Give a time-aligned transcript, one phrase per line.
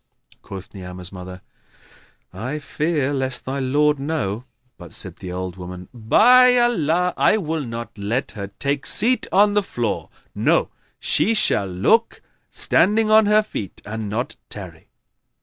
[0.41, 1.41] Quoth Ni'amah's mother,
[2.33, 4.45] "I fear lest thy lord know;"
[4.79, 9.53] but said the old woman, "By Allah, I will not let her take seat on
[9.53, 10.69] the floor; no,
[10.99, 14.89] she shall look, standing on her feet, and not tarry."